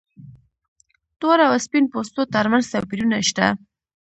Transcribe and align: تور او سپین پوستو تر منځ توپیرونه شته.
تور 1.19 1.37
او 1.47 1.53
سپین 1.65 1.85
پوستو 1.93 2.21
تر 2.33 2.45
منځ 2.51 2.65
توپیرونه 2.71 3.17
شته. 3.29 3.47